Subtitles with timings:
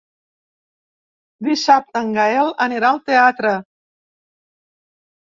[1.49, 3.57] Dissabte en Gaël anirà al teatre.